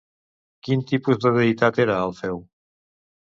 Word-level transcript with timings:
Quin 0.67 0.81
tipus 0.91 1.19
de 1.25 1.33
deïtat 1.35 1.81
era 1.85 1.99
Alfeu? 2.05 2.41